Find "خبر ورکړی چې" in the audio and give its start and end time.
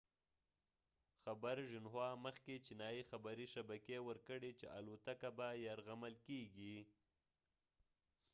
4.03-4.65